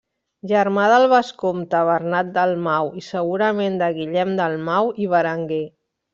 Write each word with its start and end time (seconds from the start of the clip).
Germà 0.51 0.85
del 0.91 1.03
vescomte 1.11 1.81
Bernat 1.89 2.31
Dalmau 2.39 2.91
i 3.01 3.05
segurament 3.09 3.77
de 3.83 3.91
Guillem 4.01 4.35
Dalmau 4.41 4.93
i 5.07 5.13
Berenguer. 5.15 5.63